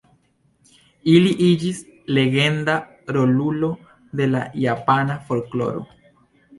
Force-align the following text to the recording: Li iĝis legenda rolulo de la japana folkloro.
Li 1.25 1.33
iĝis 1.49 1.83
legenda 2.19 2.79
rolulo 3.19 3.73
de 4.19 4.31
la 4.35 4.45
japana 4.67 5.23
folkloro. 5.31 5.91